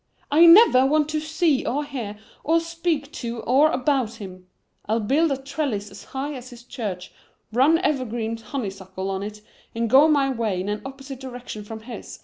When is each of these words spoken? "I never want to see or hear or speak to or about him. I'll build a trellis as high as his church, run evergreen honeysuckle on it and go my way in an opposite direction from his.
"I 0.31 0.47
never 0.47 0.83
want 0.83 1.09
to 1.09 1.19
see 1.19 1.63
or 1.63 1.85
hear 1.85 2.17
or 2.43 2.59
speak 2.59 3.11
to 3.11 3.41
or 3.41 3.69
about 3.69 4.15
him. 4.15 4.47
I'll 4.87 4.99
build 4.99 5.31
a 5.31 5.37
trellis 5.37 5.91
as 5.91 6.05
high 6.05 6.33
as 6.33 6.49
his 6.49 6.63
church, 6.63 7.13
run 7.53 7.77
evergreen 7.77 8.35
honeysuckle 8.37 9.11
on 9.11 9.21
it 9.21 9.43
and 9.75 9.87
go 9.91 10.07
my 10.07 10.31
way 10.31 10.59
in 10.59 10.69
an 10.69 10.81
opposite 10.85 11.19
direction 11.19 11.63
from 11.63 11.81
his. 11.81 12.17